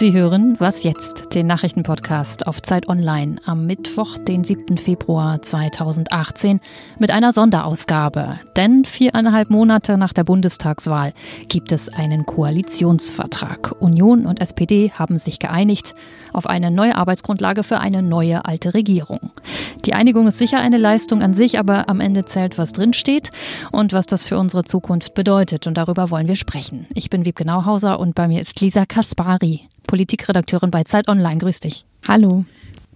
[0.00, 4.78] Sie hören Was jetzt, den Nachrichtenpodcast auf Zeit Online am Mittwoch, den 7.
[4.78, 6.60] Februar 2018
[6.98, 8.40] mit einer Sonderausgabe.
[8.56, 11.12] Denn viereinhalb Monate nach der Bundestagswahl
[11.50, 13.76] gibt es einen Koalitionsvertrag.
[13.78, 15.92] Union und SPD haben sich geeinigt
[16.32, 19.32] auf eine neue Arbeitsgrundlage für eine neue alte Regierung.
[19.84, 23.32] Die Einigung ist sicher eine Leistung an sich, aber am Ende zählt, was drinsteht
[23.70, 25.66] und was das für unsere Zukunft bedeutet.
[25.66, 26.86] Und darüber wollen wir sprechen.
[26.94, 29.68] Ich bin Wiebke Nauhauser und bei mir ist Lisa Kaspari.
[29.86, 31.38] Politikredakteurin bei Zeit Online.
[31.38, 31.84] Grüß dich.
[32.06, 32.44] Hallo.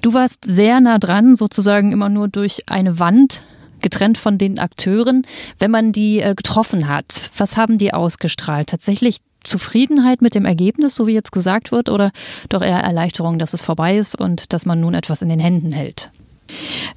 [0.02, 3.42] Du warst sehr nah dran, sozusagen immer nur durch eine Wand
[3.80, 5.26] getrennt von den Akteuren,
[5.58, 7.30] wenn man die äh, getroffen hat.
[7.36, 8.68] Was haben die ausgestrahlt?
[8.68, 12.10] Tatsächlich Zufriedenheit mit dem Ergebnis, so wie jetzt gesagt wird, oder
[12.48, 15.70] doch eher Erleichterung, dass es vorbei ist und dass man nun etwas in den Händen
[15.70, 16.10] hält?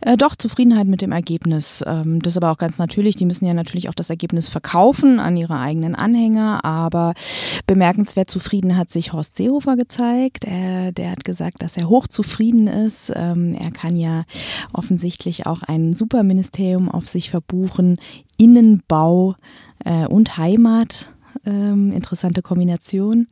[0.01, 1.83] Äh, doch, Zufriedenheit mit dem Ergebnis.
[1.85, 3.15] Ähm, das ist aber auch ganz natürlich.
[3.15, 6.63] Die müssen ja natürlich auch das Ergebnis verkaufen an ihre eigenen Anhänger.
[6.65, 7.13] Aber
[7.65, 10.45] bemerkenswert zufrieden hat sich Horst Seehofer gezeigt.
[10.45, 13.11] Er, der hat gesagt, dass er hochzufrieden ist.
[13.15, 14.25] Ähm, er kann ja
[14.73, 17.97] offensichtlich auch ein Superministerium auf sich verbuchen.
[18.37, 19.35] Innenbau
[19.83, 21.13] äh, und Heimat
[21.45, 23.27] ähm, interessante Kombination.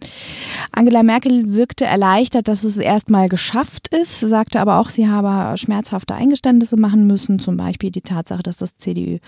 [0.71, 6.15] Angela Merkel wirkte erleichtert, dass es erstmal geschafft ist, sagte aber auch, sie habe schmerzhafte
[6.15, 9.19] Eingeständnisse machen müssen, zum Beispiel die Tatsache, dass das CDU,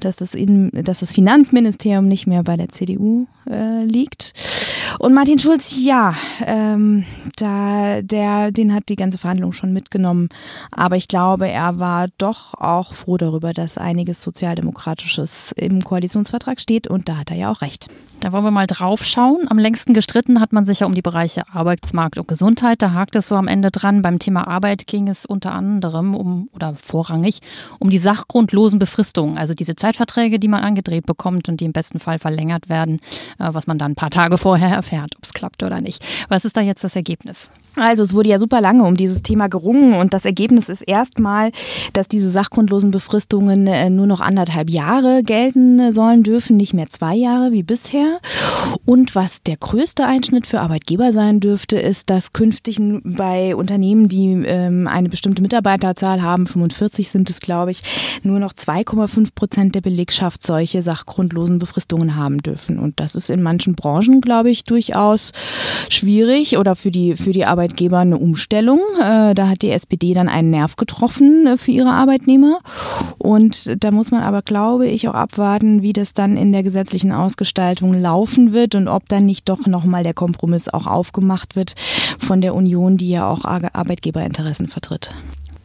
[0.00, 4.34] dass das, in, dass das Finanzministerium nicht mehr bei der CDU äh, liegt.
[4.98, 7.04] Und Martin Schulz, ja, ähm,
[7.36, 10.28] da, der, den hat die ganze Verhandlung schon mitgenommen.
[10.70, 16.88] Aber ich glaube, er war doch auch froh darüber, dass einiges Sozialdemokratisches im Koalitionsvertrag steht.
[16.88, 17.88] Und da hat er ja auch recht.
[18.20, 19.46] Da wollen wir mal drauf schauen.
[19.48, 22.80] Am längsten gestritten hat man sich ja um die Bereiche Arbeitsmarkt und Gesundheit.
[22.80, 24.00] Da hakt es so am Ende dran.
[24.00, 27.40] Beim Thema Arbeit ging es unter anderem um, oder vorrangig,
[27.78, 29.36] um die sachgrundlosen Befristungen.
[29.36, 33.00] Also diese Zeitverträge, die man angedreht bekommt und die im besten Fall verlängert werden,
[33.38, 36.04] äh, was man dann ein paar Tage vorher erfährt, ob es klappt oder nicht.
[36.28, 37.50] Was ist da jetzt das Ergebnis?
[37.76, 41.50] Also es wurde ja super lange um dieses Thema gerungen und das Ergebnis ist erstmal,
[41.92, 47.14] dass diese sachgrundlosen Befristungen äh, nur noch anderthalb Jahre gelten sollen dürfen, nicht mehr zwei
[47.14, 48.20] Jahre wie bisher.
[48.86, 54.26] Und was der größte Einschnitt für Arbeitgeber sein dürfte, ist, dass künftig bei Unternehmen, die
[54.46, 57.82] ähm, eine bestimmte Mitarbeiterzahl haben, 45 sind es, glaube ich,
[58.22, 62.78] nur noch 2,5 Prozent der Belegschaft solche sachgrundlosen Befristungen haben dürfen.
[62.78, 65.32] Und das ist in manchen Branchen, glaube ich, durchaus
[65.88, 68.80] schwierig oder für die, für die Arbeitgeber eine Umstellung.
[69.00, 72.60] Äh, da hat die SPD dann einen Nerv getroffen äh, für ihre Arbeitnehmer.
[73.18, 77.12] Und da muss man aber, glaube ich, auch abwarten, wie das dann in der gesetzlichen
[77.12, 81.74] Ausgestaltung laufen wird und ob dann nicht doch nochmal der Kompromiss auch aufgemacht wird
[82.18, 85.10] von der Union, die ja auch Arbeitgeberinteressen vertritt.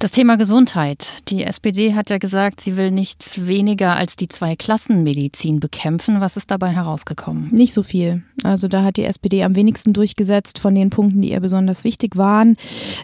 [0.01, 1.21] Das Thema Gesundheit.
[1.27, 6.21] Die SPD hat ja gesagt, sie will nichts weniger als die Zwei-Klassen-Medizin bekämpfen.
[6.21, 7.49] Was ist dabei herausgekommen?
[7.51, 8.23] Nicht so viel.
[8.43, 12.17] Also da hat die SPD am wenigsten durchgesetzt von den Punkten, die ihr besonders wichtig
[12.17, 12.57] waren.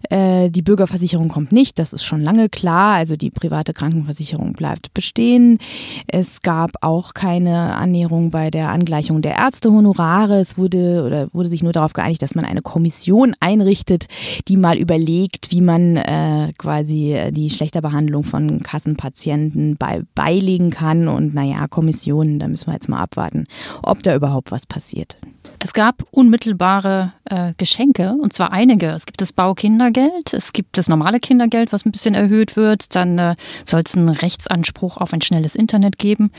[0.09, 2.95] Äh, die Bürgerversicherung kommt nicht, das ist schon lange klar.
[2.95, 5.59] Also die private Krankenversicherung bleibt bestehen.
[6.07, 10.39] Es gab auch keine Annäherung bei der Angleichung der Ärztehonorare.
[10.39, 14.07] Es wurde oder wurde sich nur darauf geeinigt, dass man eine Kommission einrichtet,
[14.47, 20.03] die mal überlegt, wie man äh, quasi quasi äh, die schlechte Behandlung von Kassenpatienten bei,
[20.15, 21.07] beilegen kann.
[21.07, 23.45] Und naja, Kommissionen, da müssen wir jetzt mal abwarten,
[23.83, 25.17] ob da überhaupt was passiert.
[25.63, 28.87] Es gab unmittelbare äh, Geschenke, und zwar einige.
[28.87, 32.95] Es gibt das Baukindergeld, es gibt das normale Kindergeld, was ein bisschen erhöht wird.
[32.95, 36.31] Dann äh, soll es einen Rechtsanspruch auf ein schnelles Internet geben.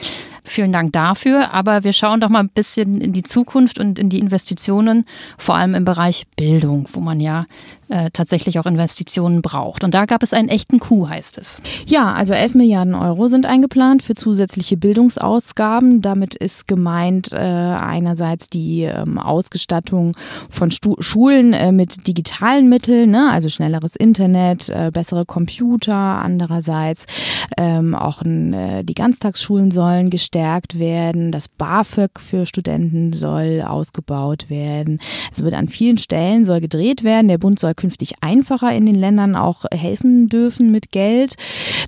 [0.44, 1.53] Vielen Dank dafür.
[1.53, 5.04] Aber wir schauen doch mal ein bisschen in die Zukunft und in die Investitionen,
[5.37, 7.44] vor allem im Bereich Bildung, wo man ja
[7.88, 9.84] äh, tatsächlich auch Investitionen braucht.
[9.84, 11.62] Und da gab es einen echten Coup, heißt es.
[11.87, 16.03] Ja, also 11 Milliarden Euro sind eingeplant für zusätzliche Bildungsausgaben.
[16.03, 20.12] Damit ist gemeint äh, einerseits die ähm, Ausgestattung
[20.50, 23.31] von Stu Schulen äh, mit digitalen Mitteln, ne?
[23.32, 25.94] also schnelleres Internet, äh, bessere Computer.
[25.94, 27.06] Andererseits
[27.56, 31.32] ähm, auch äh, die Ganztagsschulen sollen gestärkt werden.
[31.32, 35.00] Das BAföG für Studenten soll ausgebaut werden.
[35.32, 37.29] Es wird an vielen Stellen soll gedreht werden.
[37.29, 41.36] Der Bund soll künftig einfacher in den Ländern auch helfen dürfen mit Geld.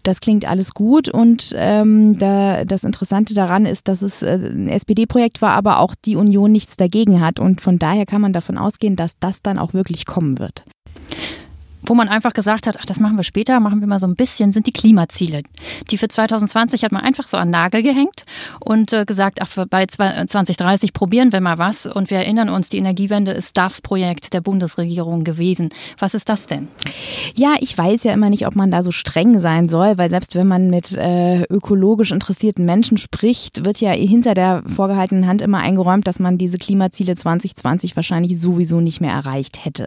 [0.05, 4.69] Das klingt alles gut und ähm, da, das Interessante daran ist, dass es äh, ein
[4.69, 8.57] SPD-Projekt war, aber auch die Union nichts dagegen hat und von daher kann man davon
[8.57, 10.65] ausgehen, dass das dann auch wirklich kommen wird.
[11.83, 14.15] Wo man einfach gesagt hat, ach, das machen wir später, machen wir mal so ein
[14.15, 15.43] bisschen, sind die Klimaziele.
[15.91, 18.25] Die für 2020 hat man einfach so an Nagel gehängt
[18.61, 21.87] und äh, gesagt, ach, bei 2030 probieren wir mal was.
[21.87, 25.71] Und wir erinnern uns, die Energiewende ist das Projekt der Bundesregierung gewesen.
[25.99, 26.69] Was ist das denn?
[27.35, 30.35] Ja, ich weiß ja immer nicht, ob man da so streng sein soll, weil selbst
[30.35, 35.59] wenn man mit äh, ökologisch interessierten Menschen spricht, wird ja hinter der vorgehaltenen Hand immer
[35.59, 39.87] eingeräumt, dass man diese Klimaziele 2020 wahrscheinlich sowieso nicht mehr erreicht hätte.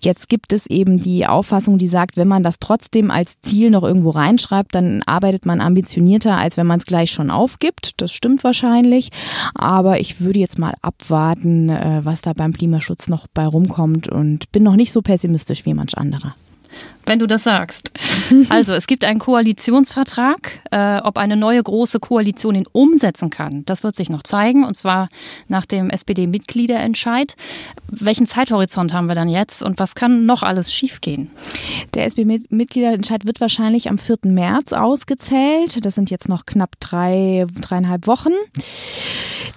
[0.00, 3.84] Jetzt gibt es eben die Auffassung, die sagt, wenn man das trotzdem als Ziel noch
[3.84, 7.92] irgendwo reinschreibt, dann arbeitet man ambitionierter, als wenn man es gleich schon aufgibt.
[7.98, 9.10] Das stimmt wahrscheinlich.
[9.54, 14.50] Aber ich würde jetzt mal abwarten, äh, was da beim Klimaschutz noch bei rumkommt und
[14.50, 16.34] bin noch nicht so pessimistisch wie manch anderer.
[17.04, 17.92] Wenn du das sagst.
[18.48, 20.60] Also, es gibt einen Koalitionsvertrag.
[20.70, 24.64] Äh, ob eine neue große Koalition ihn umsetzen kann, das wird sich noch zeigen.
[24.64, 25.08] Und zwar
[25.48, 27.34] nach dem SPD-Mitgliederentscheid.
[27.90, 31.30] Welchen Zeithorizont haben wir dann jetzt und was kann noch alles schiefgehen?
[31.94, 34.18] Der SPD-Mitgliederentscheid wird wahrscheinlich am 4.
[34.24, 35.84] März ausgezählt.
[35.84, 38.32] Das sind jetzt noch knapp drei, dreieinhalb Wochen.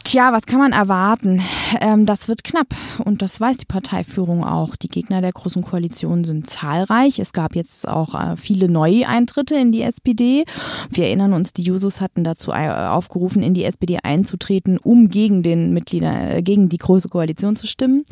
[0.09, 1.39] Tja, was kann man erwarten?
[1.81, 2.69] Ähm, das wird knapp
[3.05, 4.75] und das weiß die Parteiführung auch.
[4.75, 7.19] Die Gegner der Großen Koalition sind zahlreich.
[7.19, 10.45] Es gab jetzt auch äh, viele Neueintritte in die SPD.
[10.89, 15.43] Wir erinnern uns, die Jusos hatten dazu äh, aufgerufen, in die SPD einzutreten, um gegen
[15.43, 18.03] den Mitglieder, äh, gegen die Große Koalition zu stimmen.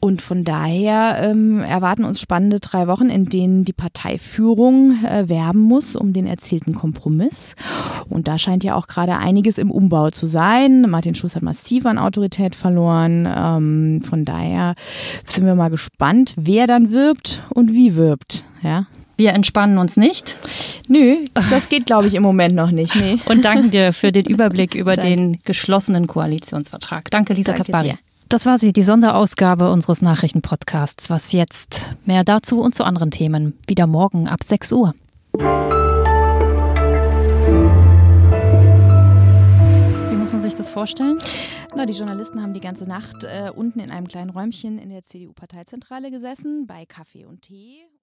[0.00, 5.60] Und von daher ähm, erwarten uns spannende drei Wochen, in denen die Parteiführung äh, werben
[5.60, 7.54] muss um den erzielten Kompromiss.
[8.08, 10.90] Und da scheint ja auch gerade einiges im Umbau zu sein.
[10.90, 13.28] Martin den Schuss hat massiv an Autorität verloren.
[13.32, 14.74] Ähm, von daher
[15.26, 18.44] sind wir mal gespannt, wer dann wirbt und wie wirbt.
[18.62, 18.86] Ja.
[19.16, 20.38] Wir entspannen uns nicht.
[20.88, 22.96] Nö, das geht, glaube ich, im Moment noch nicht.
[22.96, 23.18] Nee.
[23.26, 27.10] Und danken dir für den Überblick über den geschlossenen Koalitionsvertrag.
[27.10, 27.88] Danke, Lisa Danke Kaspari.
[27.90, 27.98] Dir.
[28.28, 31.10] Das war sie, die Sonderausgabe unseres Nachrichtenpodcasts.
[31.10, 31.90] Was jetzt?
[32.06, 33.52] Mehr dazu und zu anderen Themen.
[33.66, 34.94] Wieder morgen ab 6 Uhr.
[40.82, 41.18] Vorstellen?
[41.76, 45.04] Na, die Journalisten haben die ganze Nacht äh, unten in einem kleinen Räumchen in der
[45.04, 47.86] CDU-Parteizentrale gesessen, bei Kaffee und Tee.